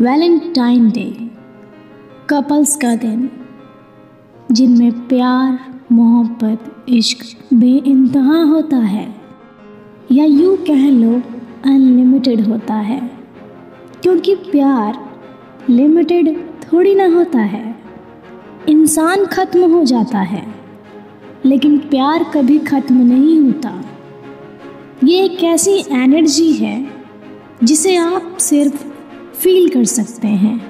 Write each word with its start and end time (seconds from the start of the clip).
Valentine 0.00 0.90
day, 0.90 1.30
couples 2.30 2.76
का 2.76 2.94
दिन, 2.96 3.30
जिनमें 4.52 4.92
प्यार, 5.08 5.58
मोहब्बत, 5.92 6.84
इश्क 6.88 7.24
बेइंतहा 7.54 8.42
होता 8.42 8.76
है, 8.76 9.06
या 10.12 10.24
यूँ 10.24 10.56
कह 10.56 10.88
लो, 10.90 11.14
अनलिमिटेड 11.64 12.40
होता 12.40 12.74
है, 12.74 13.00
क्योंकि 14.02 14.34
प्यार 14.34 14.98
लिमिटेड 15.70 16.36
थोड़ी 16.62 16.94
ना 16.94 17.06
होता 17.06 17.38
है। 17.38 17.76
इंसान 18.68 19.24
ख़त्म 19.26 19.70
हो 19.72 19.84
जाता 19.84 20.18
है, 20.18 20.46
लेकिन 21.44 21.78
प्यार 21.78 22.24
कभी 22.24 22.58
ख़त्म 22.58 22.94
नहीं 22.94 23.40
होता। 23.40 23.84
ये 25.04 25.24
एक 25.24 25.44
ऐसी 25.44 25.78
एनर्जी 25.94 26.52
है, 26.52 26.86
जिसे 27.64 27.96
आप 27.96 28.36
सिर्फ़ 28.40 28.87
फील 29.38 29.68
कर 29.68 29.84
सकते 29.84 30.28
हैं। 30.28 30.60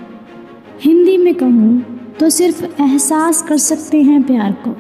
हिंदी 0.83 1.17
में 1.17 1.35
कहूँ 1.35 2.15
तो 2.21 2.29
सिर्फ़ 2.31 2.65
एहसास 2.83 3.43
कर 3.43 3.57
सकते 3.57 4.03
हैं 4.03 4.23
प्यार 4.23 4.53
को। 4.67 4.77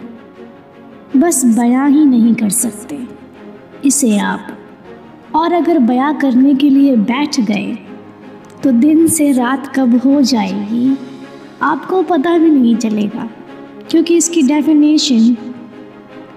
बस 1.17 1.45
बयां 1.59 1.91
ही 1.91 2.05
नहीं 2.05 2.35
कर 2.35 2.51
सकते। 2.51 2.99
इसे 3.85 4.17
आप। 4.19 4.47
और 5.35 5.53
अगर 5.53 5.79
बयां 5.79 6.15
करने 6.15 6.55
के 6.55 6.71
लिए 6.71 6.97
बैठ 6.97 7.41
गए 7.41 7.77
तो 8.63 8.71
दिन 8.73 9.07
से 9.09 9.31
रात 9.33 9.73
कब 9.77 9.95
हो 9.97 10.21
जाएगी, 10.23 10.97
आपको 11.63 12.03
पता 12.03 12.37
भी 12.39 12.51
नहीं 12.51 12.77
चलेगा। 12.77 13.29
क्योंकि 13.91 14.17
इसकी 14.17 14.43
डेफिनेशन 14.43 15.37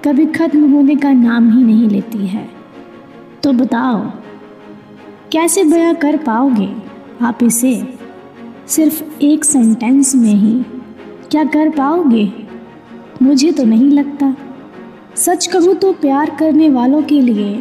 कभी 0.06 0.26
ख़त्म 0.28 0.72
होने 0.72 0.96
का 0.96 1.12
नाम 1.14 1.50
ही 1.52 1.64
नहीं 1.64 1.90
लेती 1.90 2.28
है। 2.28 2.50
तो 3.44 3.54
बताओ, 3.54 4.02
कैसे 5.32 5.64
बयां 5.64 5.94
कर 5.96 6.18
पाओगे? 6.18 6.70
आप 7.22 7.44
इसे 7.44 7.72
सिर्फ़ 8.68 9.04
एक 9.22 9.46
सेंटेंस 9.46 10.14
में 10.16 10.34
ही। 10.34 10.54
क्या 11.32 11.44
कर 11.46 11.70
पाओगे? 11.70 12.32
मुझे 13.22 13.52
तो 13.52 13.64
नहीं 13.64 13.90
लगता। 13.90 14.36
सच 15.16 15.46
कहूँ 15.48 15.76
तो 15.76 15.92
प्यार 15.94 16.36
करने 16.40 16.70
वालों 16.70 17.02
के 17.02 17.20
लिए 17.22 17.54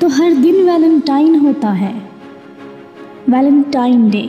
तो 0.00 0.08
हर 0.08 0.32
दिन 0.32 0.62
वैलेंटाइन 0.66 1.34
होता 1.36 1.70
है। 1.72 1.92
वैलेंटाइन 3.28 4.08
डे 4.10 4.24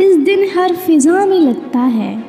इस 0.00 0.16
दिन 0.16 0.48
हर 0.56 0.74
फिज़ा 0.76 1.24
में 1.26 1.38
लगता 1.40 1.78
है 1.78 2.24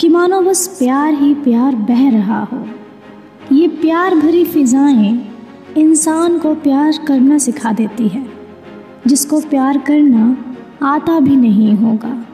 कि 0.00 0.08
मानो 0.08 0.40
बस 0.42 0.66
प्यार 0.68 1.14
ही 1.14 1.34
प्यार 1.34 1.76
बह 1.76 2.08
रहा 2.10 2.42
हो। 2.42 2.64
ये 3.52 3.68
प्यार 3.68 4.14
भरी 4.14 4.44
फिज़ाएँ 4.44 5.14
इंसान 5.76 6.38
को 6.38 6.54
प्यार 6.54 6.98
करना 7.08 7.38
सिखा 7.38 7.72
देती 7.72 8.08
है। 8.08 8.26
जिसको 9.06 9.40
प्यार 9.40 9.78
करना 9.78 10.36
आता 10.82 11.20
भी 11.20 11.36
नहीं 11.36 11.74
होगा। 11.74 12.26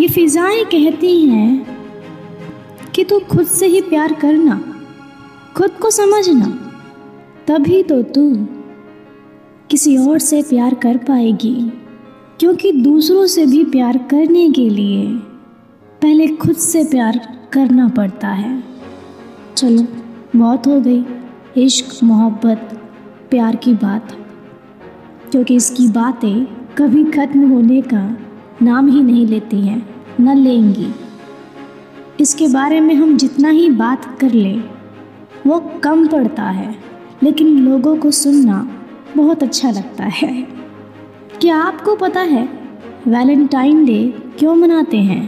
ये 0.00 0.08
फिज़ाएँ 0.08 0.64
कहती 0.64 1.26
हैं 1.26 1.66
कि 2.94 3.04
तू 3.04 3.18
खुद 3.20 3.46
से 3.46 3.66
ही 3.66 3.80
प्यार 3.80 4.12
करना, 4.12 4.60
खुद 5.56 5.70
को 5.70 5.90
समझना, 5.90 6.46
तभी 7.48 7.82
तो 7.82 8.02
तू 8.02 8.30
किसी 9.70 9.96
और 9.96 10.18
से 10.18 10.42
प्यार 10.42 10.74
कर 10.74 10.96
पाएगी, 10.96 11.54
क्योंकि 12.40 12.72
दूसरों 12.72 13.26
से 13.26 13.46
भी 13.46 13.64
प्यार 13.64 13.98
करने 13.98 14.50
के 14.50 14.68
लिए 14.70 15.06
पहले 16.02 16.26
खुद 16.28 16.56
से 16.56 16.84
प्यार 16.84 17.20
करना 17.52 17.88
पड़ता 17.88 18.28
है। 18.28 18.62
चलो, 19.56 19.86
बहुत 20.36 20.66
हो 20.66 20.80
गई। 20.80 21.04
इश्क, 21.56 22.04
मोहब्बत, 22.04 22.80
प्यार 23.30 23.56
की 23.56 23.74
बात। 23.74 24.12
क्योंकि 25.30 25.54
इसकी 25.54 25.88
बातें 25.88 26.57
कभी 26.78 27.02
ख़त्म 27.04 27.48
होने 27.50 27.80
का 27.82 28.00
नाम 28.62 28.88
ही 28.88 29.02
नहीं 29.02 29.26
लेती 29.26 29.60
हैं, 29.60 29.86
न 30.20 30.36
लेंगी। 30.36 30.86
इसके 32.20 32.46
बारे 32.48 32.80
में 32.80 32.94
हम 32.94 33.16
जितना 33.16 33.48
ही 33.48 33.70
बात 33.70 34.04
कर 34.20 34.32
लें, 34.32 34.62
वो 35.46 35.58
कम 35.84 36.06
पड़ता 36.06 36.42
है, 36.42 36.74
लेकिन 37.22 37.48
लोगों 37.58 37.96
को 37.96 38.10
सुनना 38.10 38.60
बहुत 39.16 39.42
अच्छा 39.42 39.70
लगता 39.70 40.04
है। 40.04 40.30
क्या 41.40 41.56
आपको 41.56 41.96
पता 41.96 42.20
है, 42.20 42.44
वैलेंटाइन 43.08 43.84
डे 43.84 44.02
क्यों 44.38 44.54
मनाते 44.54 44.96
हैं? 44.96 45.22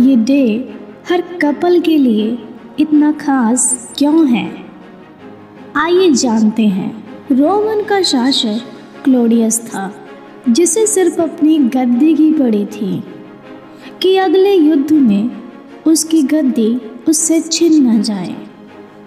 ये 0.00 0.16
डे 0.16 0.74
हर 1.10 1.20
कपल 1.42 1.80
के 1.80 1.98
लिए 1.98 2.38
इतना 2.80 3.12
खास 3.12 3.94
क्यों 3.98 4.26
है? 4.28 4.50
आइए 5.76 6.10
जानते 6.14 6.66
हैं, 6.68 6.90
रोमन 7.32 7.84
का 7.84 8.02
शासक 8.02 8.60
क्लोडियस 9.04 9.60
था। 9.66 9.90
जिसे 10.48 10.86
सिर्फ़ 10.86 11.20
अपनी 11.20 11.58
गद्दी 11.58 12.14
की 12.14 12.32
पड़ी 12.32 12.64
थी, 12.66 13.02
कि 14.02 14.16
अगले 14.16 14.54
युद्ध 14.54 14.92
में 14.92 15.30
उसकी 15.86 16.22
गद्दी 16.22 16.80
उससे 17.08 17.40
छिन 17.40 17.88
न 17.88 18.02
जाए। 18.02 18.36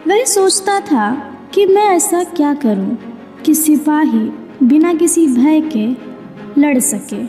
वह 0.08 0.24
सोचता 0.26 0.80
था 0.80 1.12
कि 1.54 1.66
मैं 1.66 1.86
ऐसा 1.86 2.24
क्या 2.24 2.54
करूँ 2.54 2.98
कि 3.46 3.56
सिपाही 3.56 4.32
बिना 4.64 4.94
किसी 4.94 5.28
भय 5.28 5.62
के 5.62 5.88
लड़ 6.62 6.80
सके 6.80 7.24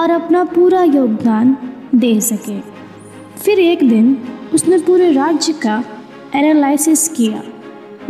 और 0.00 0.10
अपना 0.10 0.44
पूरा 0.44 0.82
योगदान 0.82 1.56
दे 1.94 2.20
सके। 2.20 2.60
फिर 3.44 3.58
एक 3.58 3.88
दिन 3.88 4.18
उसने 4.54 4.78
पूरे 4.78 5.12
राज्य 5.12 5.52
का 5.52 5.84
एनालिसिस 6.34 7.08
किया, 7.08 7.42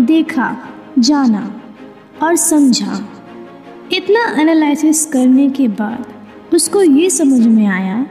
देखा, 0.00 0.56
जाना 0.98 1.60
और 2.22 2.36
समझा। 2.36 3.15
इतना 3.92 4.40
एनालिसिस 4.40 5.06
करने 5.06 5.50
के 5.50 5.68
बाद 5.68 6.06
उसको 6.54 6.82
ये 6.82 7.10
समझ 7.10 7.46
में 7.46 7.66
आया 7.66 8.06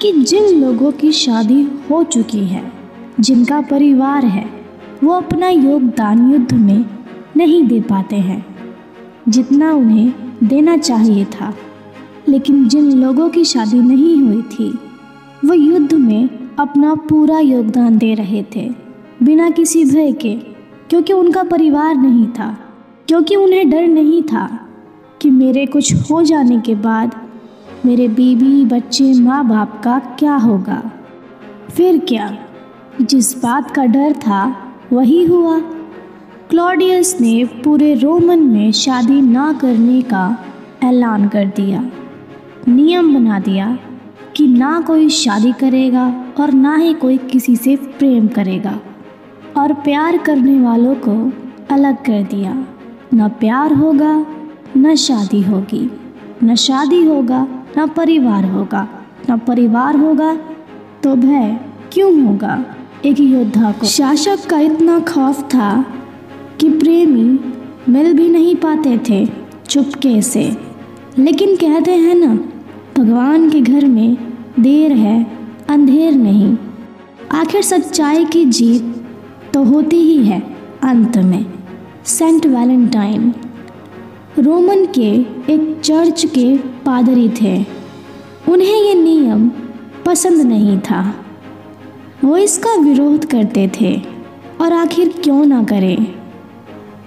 कि 0.00 0.12
जिन 0.12 0.60
लोगों 0.60 0.92
की 0.92 1.12
शादी 1.12 1.68
हो 1.90 2.04
चुकी 2.04 2.44
है, 2.44 2.72
जिनका 3.20 3.60
परिवार 3.60 4.24
है, 4.24 4.50
वो 5.04 5.12
अपना 5.12 5.48
योगदान 5.48 6.32
युद्ध 6.32 6.52
में 6.52 6.84
नहीं 7.36 7.66
दे 7.66 7.80
पाते 7.80 8.16
हैं। 8.16 8.46
जितना 9.28 9.72
उन्हें 9.72 10.12
देना 10.44 10.76
चाहिए 10.76 11.24
था, 11.24 11.54
लेकिन 12.28 12.68
जिन 12.68 12.92
लोगों 12.92 13.28
की 13.28 13.44
शादी 13.44 13.80
नहीं 13.80 14.16
हुई 14.16 14.42
थी, 14.42 14.78
वो 15.44 15.54
युद्ध 15.54 15.94
में 15.94 16.28
अपना 16.58 16.94
पूरा 16.94 17.38
योगदान 17.38 17.98
दे 17.98 18.14
रहे 18.14 18.44
थे, 18.56 18.70
बिना 19.22 19.50
किसी 19.50 19.84
भय 19.84 20.12
के, 20.12 20.34
क्योंकि 20.90 21.12
उनका 21.12 21.42
परिवार 21.42 21.94
नहीं 21.94 22.26
था, 22.26 22.58
क्योंकि 23.08 23.36
उन्हें 23.36 23.70
डर 23.70 23.86
नहीं 23.88 24.22
था। 24.22 24.64
कि 25.22 25.30
मेरे 25.30 25.66
कुछ 25.66 26.10
हो 26.10 26.22
जाने 26.22 26.60
के 26.60 26.74
बाद 26.74 27.14
मेरे 27.84 28.08
बीबी 28.08 28.64
बच्चे 28.64 29.14
माँ 29.14 29.48
बाप 29.48 29.80
का 29.84 29.98
क्या 29.98 30.36
होगा? 30.36 30.90
फिर 31.70 31.98
क्या? 31.98 32.38
जिस 33.02 33.42
बात 33.42 33.70
का 33.70 33.84
डर 33.84 34.12
था, 34.12 34.56
वही 34.92 35.24
हुआ। 35.24 35.58
क्लॉडियस 36.50 37.20
ने 37.20 37.44
पूरे 37.44 37.94
रोमन 37.94 38.38
में 38.38 38.72
शादी 38.72 39.20
ना 39.20 39.52
करने 39.52 40.02
का 40.02 40.38
ऐलान 40.82 41.28
कर 41.28 41.44
दिया। 41.46 41.90
नियम 42.68 43.14
बना 43.14 43.38
दिया 43.38 43.78
कि 44.36 44.46
ना 44.46 44.80
कोई 44.80 45.08
शादी 45.08 45.52
करेगा 45.52 46.24
और 46.40 46.52
ना 46.52 46.76
ही 46.76 46.94
कोई 46.94 47.18
किसी 47.18 47.56
से 47.56 47.76
प्रेम 47.76 48.28
करेगा। 48.28 48.80
और 49.56 49.72
प्यार 49.72 50.16
करने 50.16 50.60
वालों 50.60 50.94
को 50.94 51.32
अलग 51.74 51.96
कर 51.96 52.22
दिया। 52.22 52.66
न 53.14 53.28
प्यार 53.28 53.72
होगा 53.72 54.26
न 54.76 54.94
शादी 54.94 55.42
होगी। 55.42 55.90
न 56.44 56.54
शादी 56.54 57.04
होगा, 57.04 57.48
न 57.78 57.86
परिवार 57.86 58.44
होगा। 58.44 58.88
न 59.30 59.38
परिवार 59.38 59.96
होगा 59.96 60.34
तो 61.02 61.14
भय 61.14 61.60
क्यों 61.92 62.26
होगा? 62.26 62.64
एक 63.04 63.20
योद्धा 63.20 63.72
को। 63.72 63.86
शासक 63.86 64.46
का 64.46 64.58
इतना 64.58 65.00
खौफ 65.00 65.42
था 65.42 65.84
कि 66.60 66.70
प्रेमी 66.70 67.40
मिल 67.88 68.14
भी 68.14 68.28
नहीं 68.28 68.56
पाते 68.56 69.00
थे 69.10 69.28
चुपके 69.68 70.22
से। 70.22 70.56
लेकिन 71.18 71.56
कहते 71.56 71.92
हैं 71.92 72.14
ना, 72.14 72.34
भगवान 72.98 73.50
के 73.50 73.60
घर 73.60 73.86
में 73.86 74.16
देर 74.60 74.92
है, 74.92 75.26
अंधेर 75.68 76.14
नहीं। 76.14 76.56
आखिर 77.32 77.62
सच्चाई 77.62 78.24
की 78.24 78.44
जीत 78.44 79.06
तो 79.54 79.62
होती 79.62 79.96
ही 79.96 80.26
है 80.26 80.42
अंत 80.82 81.18
में। 81.18 81.46
Saint 82.04 82.46
Valentine. 82.46 83.34
रोमन 84.36 84.84
के 84.86 85.10
एक 85.52 85.80
चर्च 85.84 86.24
के 86.24 86.56
पादरी 86.58 87.28
थे। 87.28 87.64
उन्हें 88.48 88.82
ये 88.82 88.94
नियम 88.94 89.50
पसंद 90.06 90.42
नहीं 90.42 90.78
था। 90.80 91.14
वो 92.24 92.36
इसका 92.36 92.74
विरोध 92.74 93.24
करते 93.24 93.70
थे 93.80 93.94
और 94.60 94.72
आखिर 94.72 95.08
क्यों 95.22 95.44
ना 95.46 95.62
करें? 95.62 96.04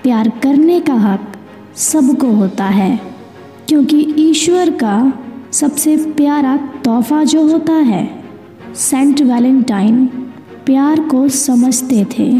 प्यार 0.03 0.29
करने 0.43 0.79
का 0.79 0.93
हक 0.93 1.31
सबको 1.75 2.27
होता 2.27 2.65
है, 2.65 2.99
क्योंकि 3.67 3.99
ईश्वर 4.17 4.69
का 4.69 5.13
सबसे 5.51 5.97
प्यारा 5.97 6.57
तोहफा 6.85 7.23
जो 7.23 7.43
होता 7.43 7.73
है, 7.73 8.23
सेंट 8.75 9.21
वैलेंटाइन 9.21 10.05
प्यार 10.65 10.99
को 11.01 11.27
समझते 11.29 12.05
थे। 12.19 12.31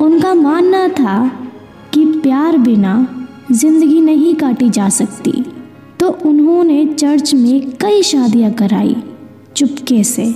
उनका 0.00 0.34
मानना 0.34 0.88
था 0.88 1.30
कि 1.94 2.04
प्यार 2.04 2.58
बिना 2.58 3.21
ज़िंदगी 3.50 4.00
नहीं 4.00 4.34
काटी 4.34 4.70
जा 4.70 4.88
सकती। 4.88 5.44
तो 6.00 6.08
उन्होंने 6.08 6.86
चर्च 6.86 7.34
में 7.34 7.70
कई 7.70 8.02
शादियाँ 8.02 8.52
कराई। 8.52 8.96
चुपके 9.56 10.04
से 10.04 10.34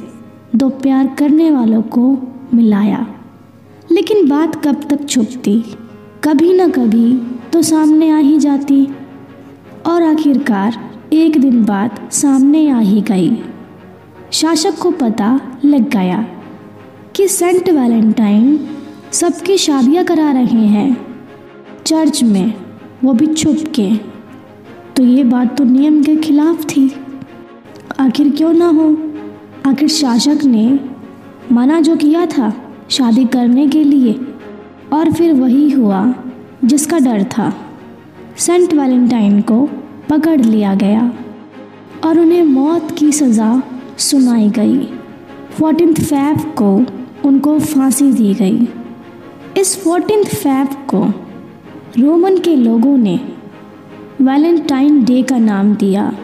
दो 0.56 0.68
प्यार 0.68 1.14
करने 1.18 1.50
वालों 1.50 1.82
को 1.82 2.18
मिलाया। 2.54 3.06
लेकिन 3.92 4.28
बात 4.28 4.66
कब 4.66 4.82
तक 4.90 5.08
छुपती? 5.08 5.64
कभी 6.24 6.52
ना 6.52 6.68
कभी 6.68 7.18
तो 7.52 7.62
सामने 7.62 8.10
आ 8.10 8.18
ही 8.18 8.38
जाती। 8.38 8.88
और 9.86 10.02
आखिरकार 10.02 10.78
एक 11.12 11.40
दिन 11.40 11.64
बाद 11.64 12.08
सामने 12.12 12.70
आ 12.70 12.78
ही 12.78 13.00
गई। 13.00 13.42
शासक 14.32 14.78
को 14.78 14.90
पता 14.90 15.40
लग 15.64 15.90
गया 15.90 16.26
कि 17.16 17.28
सेंट 17.28 17.68
वैलेंटाइन 17.68 18.68
सबकी 19.12 19.58
शादियाँ 19.58 20.04
करा 20.04 20.32
रहे 20.32 20.66
हैं। 20.66 21.06
चर्च 21.86 22.22
में 22.22 22.65
वो 23.04 23.12
भी 23.12 23.26
छुप 23.26 23.56
के। 23.74 23.90
तो 24.96 25.02
ये 25.02 25.24
बात 25.24 25.56
तो 25.58 25.64
नियम 25.64 26.02
के 26.02 26.16
खिलाफ 26.16 26.64
थी। 26.66 26.90
आखिर 28.00 28.30
क्यों 28.30 28.52
ना 28.52 28.68
हो? 28.68 28.96
आखिर 29.66 29.88
शासक 29.88 30.44
ने 30.44 30.78
मना 31.52 31.80
जो 31.80 31.96
किया 31.96 32.26
था 32.26 32.52
शादी 32.90 33.24
करने 33.24 33.66
के 33.68 33.82
लिए, 33.84 34.12
और 34.92 35.12
फिर 35.12 35.32
वही 35.32 35.70
हुआ 35.70 36.14
जिसका 36.64 36.98
डर 36.98 37.24
था। 37.24 37.52
सेंट 38.36 38.74
वैलेंटाइन 38.74 39.40
को 39.40 39.68
पकड़ 40.08 40.40
लिया 40.40 40.74
गया, 40.74 41.12
और 42.04 42.18
उन्हें 42.18 42.42
मौत 42.42 42.90
की 42.90 43.12
सज़ा 43.12 43.62
सुनाई 43.98 44.48
गई। 44.50 44.78
फोर्टीन 45.58 45.94
फैफ 45.94 46.44
को 46.58 46.74
उनको 47.24 47.58
फांसी 47.58 48.12
दी 48.12 48.34
गई। 48.34 48.68
इस 49.60 49.76
फोर्टीन 49.84 50.24
फैफ 50.24 50.76
को 50.88 51.04
रोमन 51.98 52.38
के 52.38 52.56
लोगों 52.56 52.98
ने 52.98 53.20
वैलेंटाइन 54.20 55.04
डे 55.04 55.22
का 55.22 55.38
नाम 55.38 55.74
दिया। 55.74 56.16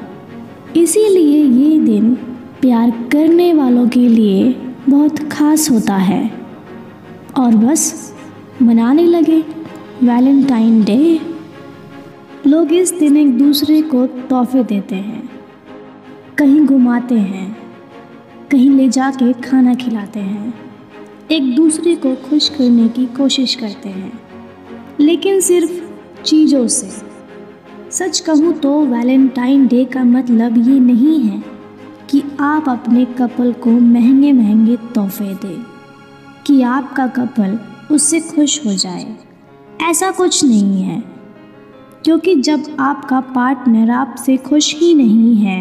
इसीलिए 0.76 1.44
ये 1.44 1.78
दिन 1.78 2.14
प्यार 2.60 2.90
करने 2.90 3.54
वालों 3.54 3.88
के 3.88 4.08
लिए 4.08 4.56
बहुत 4.88 5.18
खास 5.18 5.70
होता 5.70 5.96
है। 5.96 6.32
और 7.36 7.56
बस 7.56 8.14
मनाने 8.62 9.06
लगे 9.06 9.40
वैलेंटाइन 10.02 10.84
डे। 10.84 11.20
लोग 12.46 12.72
इस 12.72 12.94
दिन 12.94 13.16
एक 13.16 13.38
दूसरे 13.38 13.82
को 13.82 14.06
तोहफे 14.06 14.64
देते 14.64 14.94
हैं। 14.94 15.28
कहीं 16.38 16.60
घुमाते 16.60 17.14
हैं, 17.14 17.56
कहीं 18.50 18.70
ले 18.70 18.88
जाके 18.88 19.32
खाना 19.32 19.74
खिलाते 19.74 20.20
हैं। 20.20 20.54
एक 21.30 21.54
दूसरे 21.54 21.96
को 21.96 22.14
खुश 22.14 22.48
करने 22.48 22.88
की 22.88 23.06
कोशिश 23.06 23.54
करते 23.54 23.88
हैं। 23.88 24.21
लेकिन 25.02 25.40
सिर्फ़ 25.40 25.72
चीज़ों 26.22 26.66
से। 26.68 26.90
सच 27.90 28.20
कहूँ 28.20 28.52
तो 28.52 28.78
वैलेंटाइन 28.86 29.66
डे 29.66 29.84
का 29.84 30.04
मतलब 30.04 30.56
ये 30.58 30.78
नहीं 30.80 31.18
है 31.20 31.42
कि 32.10 32.22
आप 32.40 32.68
अपने 32.68 33.04
कपल 33.18 33.52
को 33.52 33.70
महँगे 33.70 34.32
महँगे 34.32 34.76
तोहफे 34.94 35.34
दें, 35.36 35.62
कि 36.46 36.60
आपका 36.62 37.06
कपल 37.06 37.58
उससे 37.90 38.20
खुश 38.20 38.64
हो 38.66 38.74
जाए। 38.74 39.16
ऐसा 39.80 40.10
कुछ 40.10 40.44
नहीं 40.44 40.82
है, 40.82 41.02
क्योंकि 42.04 42.34
जब 42.34 42.76
आपका 42.80 43.20
पार्टनर 43.20 43.90
आपसे 43.90 44.36
खुश 44.36 44.74
ही 44.74 44.94
नहीं 44.94 45.34
है, 45.36 45.60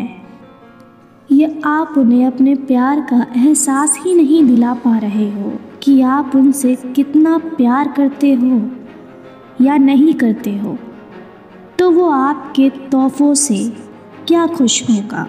या 1.30 1.50
आप 1.66 1.94
उन्हें 1.98 2.26
अपने 2.26 2.56
प्यार 2.56 3.02
का 3.10 3.26
एहसास 3.38 3.98
ही 4.00 4.14
नहीं 4.16 4.44
दिला 4.44 4.74
पा 4.74 4.98
रहे 4.98 5.30
हो 5.32 5.54
कि 5.84 6.02
आप 6.02 6.36
उनसे 6.36 6.76
कितना 6.96 7.38
प्यार 7.38 7.94
करते 7.98 8.34
हो। 8.34 8.60
या 9.62 9.78
नहीं 9.78 10.14
करते 10.14 10.58
हो 10.58 10.78
तो 11.80 11.92
वो 11.92 12.10
आपके 12.10 12.70
तोहफ़ों 12.70 13.34
से 13.34 13.74
क्या 14.28 14.48
खुश 14.48 14.90
होगा? 14.90 15.28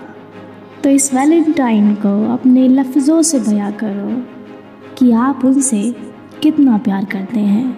तो 0.84 0.90
इस 0.90 1.14
वैलेंटाइन 1.14 1.94
को 1.94 2.32
अपने 2.32 2.68
लफ्ज़ों 2.68 3.22
से 3.22 3.40
बयां 3.40 3.72
करो 3.72 4.22
कि 4.98 5.12
आप 5.12 5.44
उनसे 5.44 5.94
कितना 6.42 6.78
प्यार 6.78 7.04
करते 7.04 7.40
हैं। 7.40 7.76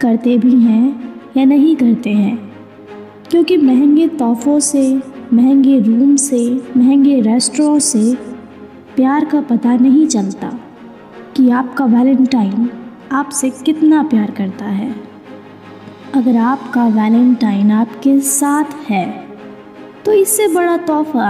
करते 0.00 0.38
भी 0.38 0.60
हैं 0.60 1.14
या 1.36 1.44
नहीं 1.44 1.76
करते 1.76 2.10
हैं? 2.10 2.52
क्योंकि 3.30 3.56
महँगे 3.56 4.08
तोहफ़ों 4.08 4.60
से, 4.60 5.02
महँगे 5.32 5.78
रूम 5.78 6.16
से, 6.16 6.64
महँगे 6.76 7.20
रेस्टोरों 7.20 7.78
से 7.78 8.14
प्यार 8.96 9.24
का 9.24 9.40
पता 9.40 9.76
नहीं 9.76 10.06
चलता 10.06 10.58
कि 11.36 11.50
आपका 11.50 11.84
वैलेंटाइन 11.84 12.70
आपसे 13.12 13.50
कितना 13.50 14.02
प्यार 14.02 14.30
करता 14.30 14.64
है। 14.64 15.11
अगर 16.14 16.36
आपका 16.36 16.86
वैलेंटाइन 16.86 17.70
आपके 17.70 18.18
साथ 18.20 18.74
है 18.88 19.06
तो 20.04 20.12
इससे 20.12 20.48
बड़ा 20.48 20.76
तोहफ़ा 20.76 21.28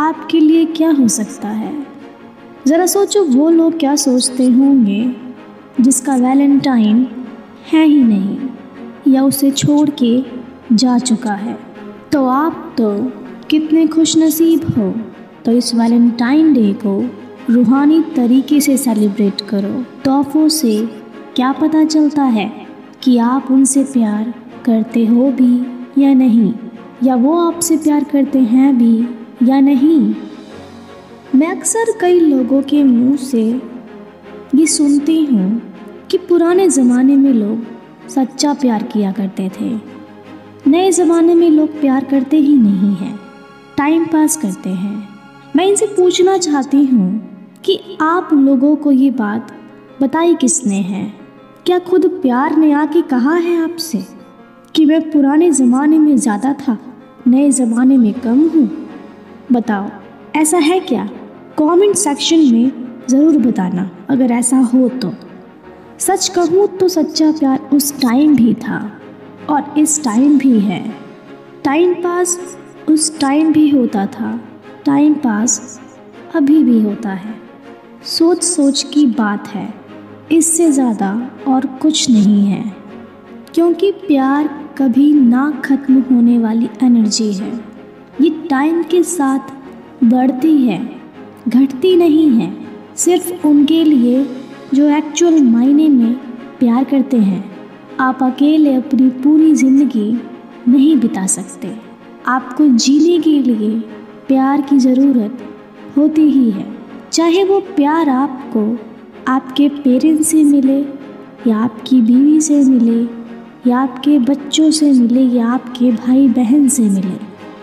आपके 0.00 0.40
लिए 0.40 0.64
क्या 0.66 0.90
हो 0.90 1.08
सकता 1.08 1.48
है? 1.48 1.72
ज़रा 2.66 2.86
सोचो, 2.86 3.24
वो 3.24 3.48
लोग 3.50 3.78
क्या 3.78 3.94
सोचते 3.96 4.46
होंगे 4.46 5.14
जिसका 5.80 6.16
वैलेंटाइन 6.16 7.06
है 7.72 7.84
ही 7.84 8.02
नहीं 8.02 9.12
या 9.12 9.24
उसे 9.24 9.50
छोड़ 9.50 9.88
के 10.02 10.24
जा 10.72 10.98
चुका 10.98 11.34
है? 11.34 11.58
तो 12.12 12.26
आप 12.26 12.74
तो 12.78 12.90
कितने 13.50 13.86
खुश 13.86 14.16
नसीब 14.18 14.64
हो। 14.78 14.92
तो 15.44 15.52
इस 15.52 15.74
वैलेंटाइन 15.74 16.52
डे 16.54 16.72
को 16.86 16.98
रूहानी 17.50 18.00
तरीके 18.16 18.60
से 18.60 18.76
सेलिब्रेट 18.76 19.40
करो। 19.40 19.84
तोहफ़ों 20.04 20.48
से 20.48 20.76
क्या 21.36 21.52
पता 21.52 21.84
चलता 21.84 22.22
है? 22.22 22.63
कि 23.04 23.16
आप 23.18 23.50
उनसे 23.50 23.82
प्यार 23.84 24.32
करते 24.64 25.04
हो 25.06 25.30
भी 25.30 26.02
या 26.02 26.12
नहीं, 26.14 26.52
या 27.02 27.14
वो 27.14 27.36
आपसे 27.38 27.76
प्यार 27.76 28.04
करते 28.04 28.38
हैं 28.38 28.76
भी 28.78 29.48
या 29.48 29.58
नहीं। 29.60 30.14
मैं 31.34 31.48
अक्सर 31.48 31.92
कई 32.00 32.20
लोगों 32.20 32.60
के 32.62 32.82
मुँह 32.84 33.16
से 33.16 33.42
ये 34.54 34.66
सुनती 34.66 35.24
हूँ 35.24 35.62
कि 36.10 36.18
पुराने 36.18 36.68
ज़माने 36.68 37.16
में 37.16 37.32
लोग 37.32 38.08
सच्चा 38.08 38.52
प्यार 38.54 38.82
किया 38.82 39.12
करते 39.12 39.50
थे। 39.60 39.70
नए 40.66 40.90
ज़माने 40.92 41.34
में 41.34 41.48
लोग 41.50 41.80
प्यार 41.80 42.04
करते 42.04 42.36
ही 42.36 42.56
नहीं 42.56 42.94
हैं 42.96 43.18
टाइम 43.78 44.04
पास 44.04 44.36
करते 44.36 44.70
हैं। 44.70 44.96
मैं 45.56 45.66
इनसे 45.66 45.86
पूछना 45.86 46.38
चाहती 46.38 46.84
हूँ 46.84 47.10
कि 47.64 47.78
आप 48.02 48.30
लोगों 48.32 48.74
को 48.76 48.92
ये 48.92 49.10
बात 49.10 49.52
बताई 50.02 50.34
किसने 50.34 50.80
है? 50.82 51.23
क्या 51.66 51.78
खुद 51.78 52.06
प्यार 52.22 52.56
ने 52.56 52.72
आके 52.72 53.00
कहा 53.02 53.34
है 53.34 53.64
आपसे 53.64 53.98
कि 54.74 54.84
मैं 54.84 55.00
पुराने 55.10 55.50
ज़माने 55.50 55.98
में 55.98 56.16
ज़्यादा 56.16 56.52
था, 56.52 56.76
नए 57.28 57.50
ज़माने 57.50 57.96
में 57.96 58.12
कम 58.14 58.40
हूँ? 58.48 58.66
बताओ, 59.52 59.88
ऐसा 60.36 60.58
है 60.58 60.78
क्या? 60.80 61.04
कमेंट 61.58 61.94
सेक्शन 61.96 62.38
में 62.52 63.06
ज़रूर 63.08 63.38
बताना, 63.38 63.90
अगर 64.10 64.30
ऐसा 64.30 64.56
हो 64.56 64.88
तो। 64.88 65.12
सच 65.98 66.28
कहूँ 66.28 66.66
तो 66.68 66.88
सच्चा 66.88 67.30
प्यार 67.32 67.68
उस 67.72 68.00
टाइम 68.00 68.34
भी 68.36 68.52
था 68.54 68.80
और 69.50 69.74
इस 69.78 70.02
टाइम 70.04 70.38
भी 70.38 70.58
है। 70.60 70.82
टाइम 71.64 71.94
पास 71.94 72.38
उस 72.88 73.18
टाइम 73.20 73.52
भी 73.52 73.68
होता 73.68 74.06
था, 74.06 74.40
टाइम 74.86 75.14
पास 75.14 75.80
अभी 76.34 76.62
भी 76.64 76.80
होता 76.82 77.10
है। 77.10 77.34
सोच 78.02 78.42
सोच 78.42 78.82
की 78.94 79.06
बात 79.06 79.48
है। 79.48 79.83
इससे 80.32 80.70
ज़्यादा 80.72 81.10
और 81.48 81.66
कुछ 81.82 82.08
नहीं 82.10 82.44
है, 82.44 82.64
क्योंकि 83.54 83.90
प्यार 83.98 84.48
कभी 84.78 85.12
ना 85.14 85.50
ख़त्म 85.64 86.00
होने 86.02 86.38
वाली 86.38 86.68
एनर्जी 86.82 87.32
है। 87.32 87.52
ये 88.20 88.30
टाइम 88.50 88.82
के 88.82 89.02
साथ 89.02 89.52
बढ़ती 90.04 90.56
है, 90.58 90.78
घटती 91.48 91.94
नहीं 91.96 92.28
है, 92.30 92.52
सिर्फ़ 92.96 93.46
उनके 93.46 93.82
लिए 93.84 94.24
जो 94.74 94.88
एक्चुअल 94.90 95.42
मायने 95.42 95.88
में 95.88 96.14
प्यार 96.60 96.84
करते 96.84 97.16
हैं। 97.18 97.44
आप 98.00 98.22
अकेले 98.22 98.74
अपनी 98.74 99.08
पूरी 99.22 99.54
ज़िंदगी 99.54 100.10
नहीं 100.68 100.96
बिता 101.00 101.26
सकते। 101.28 101.74
आपको 102.26 102.66
जीने 102.68 103.18
के 103.20 103.38
लिए 103.42 103.70
प्यार 104.28 104.60
की 104.62 104.78
ज़रूरत 104.78 105.38
होती 105.96 106.28
ही 106.30 106.50
है। 106.50 106.66
चाहे 107.12 107.44
वो 107.44 107.60
प्यार 107.76 108.08
आपको 108.10 108.66
आपके 109.28 109.68
पेरेंट्स 109.68 110.28
से 110.28 110.42
मिले, 110.44 110.80
या 111.46 111.56
आपकी 111.56 112.00
बीवी 112.02 112.40
से 112.40 112.58
मिले, 112.64 113.00
या 113.66 113.78
आपके 113.78 114.18
बच्चों 114.18 114.70
से 114.70 114.90
मिले, 114.92 115.22
या 115.36 115.46
आपके 115.48 115.90
भाई 115.92 116.26
बहन 116.28 116.68
से 116.68 116.82
मिले, 116.82 117.16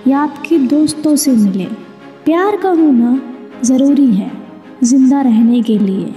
या 0.08 0.20
आपके 0.20 0.58
दोस्तों 0.58 1.15
से 1.15 1.32
मिले। 1.32 1.65
प्यार 2.25 2.56
का 2.58 2.70
होना 2.70 3.20
ज़रूरी 3.63 4.08
है 4.08 4.32
ज़िंदा 4.84 5.22
रहने 5.22 5.62
के 5.62 5.77
लिए। 5.77 6.13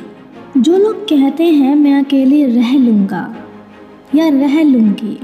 जो 0.57 0.77
लोग 0.79 1.05
कहते 1.05 1.45
हैं, 1.45 1.75
मैं 1.77 1.95
अकेले 1.95 2.45
रह 2.47 2.77
लूँगा 2.79 3.35
या 4.15 4.29
रह 4.31 4.63
लूँगी, 4.63 5.19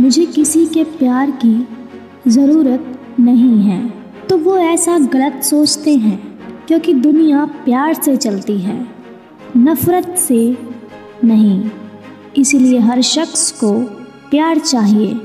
मुझे 0.00 0.26
किसी 0.26 0.64
के 0.66 0.84
प्यार 0.84 1.30
की 1.44 1.66
ज़रूरत 2.28 2.96
नहीं 3.20 3.60
है। 3.60 3.82
तो 4.28 4.38
वो 4.38 4.56
ऐसा 4.58 4.98
गलत 4.98 5.42
सोचते 5.44 5.94
हैं, 5.96 6.18
क्योंकि 6.68 6.94
दुनिया 6.94 7.44
प्यार 7.64 7.94
से 7.94 8.16
चलती 8.16 8.58
है। 8.58 8.99
नफ़रत 9.56 10.14
से 10.18 10.56
नहीं। 11.24 11.70
इसलिए 12.36 12.78
हर 12.78 13.00
शख्स 13.02 13.50
को 13.52 13.72
प्यार 14.30 14.58
चाहिए, 14.58 15.16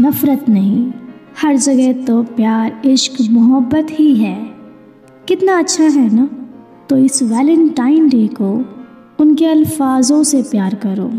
नफ़रत 0.00 0.48
नहीं। 0.48 0.92
हर 1.42 1.56
जगह 1.56 1.92
तो 1.92 2.22
प्यार, 2.22 2.82
इश्क, 2.84 3.30
मोहब्बत 3.30 3.86
ही 3.90 4.14
है। 4.14 4.50
कितना 5.28 5.58
अच्छा 5.58 5.84
है 5.84 6.14
ना? 6.14 6.28
तो 6.88 6.96
इस 6.96 7.22
वैलेंटाइन 7.22 8.08
डे 8.08 8.26
को 8.26 8.64
उनके 9.20 9.46
अल्फाजों 9.46 10.22
से 10.22 10.42
प्यार 10.42 10.74
करो, 10.74 11.12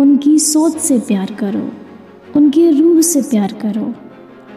उनकी 0.00 0.38
सोच 0.38 0.76
से 0.76 0.98
प्यार 0.98 1.32
करो, 1.32 1.68
उनकी 2.36 2.70
रूह 2.70 3.00
से 3.00 3.22
प्यार 3.22 3.52
करो। 3.52 3.94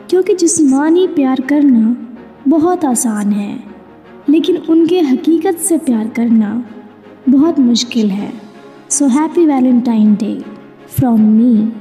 क्योंकि 0.10 0.34
जिस्मानी 0.36 1.08
प्यार 1.08 1.42
करना 1.42 2.08
बहुत 2.48 2.86
आसान 2.86 3.32
है, 3.32 3.64
लेकिन 4.30 4.58
उनके 4.58 5.02
हकीकत 5.02 5.58
से 5.58 5.78
प्यार 5.78 6.08
करना 6.08 6.66
बहुत 7.30 7.60
मुश्किल 7.60 8.10
है। 8.12 8.32
So 8.90 9.08
happy 9.08 9.46
Valentine 9.46 10.16
day 10.16 10.46
from 10.88 11.22
me 11.22 11.74